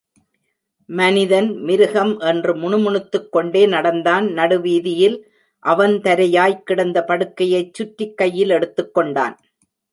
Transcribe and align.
மனிதன் 0.89 1.49
மிருகம்...! 1.59 2.13
என்று 2.21 2.55
முணுமுணுத்துக் 2.55 3.29
கொண்டே 3.31 3.65
நடந்தான் 3.65 4.27
நடு 4.31 4.57
வீதியில் 4.61 5.17
அவந்தரையாய்க் 5.63 6.65
கிடந்த 6.65 7.05
படுக்கையைச் 7.07 7.73
சுற்றிக் 7.73 8.17
கையில் 8.17 8.49
எடுத்துக்கொண்டான். 8.49 9.37